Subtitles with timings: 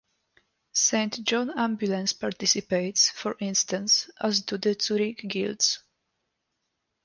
[0.73, 5.77] Saint John Ambulance participates, for instance, as do the Zurich Guilds.